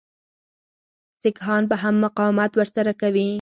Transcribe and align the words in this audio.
سیکهان 1.21 1.63
به 1.69 1.75
هم 1.83 1.95
مقاومت 2.05 2.51
ورسره 2.55 2.93
کوي. 3.01 3.27